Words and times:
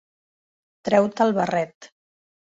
Treu-te 0.89 1.23
el 1.25 1.33
barret. 1.39 1.91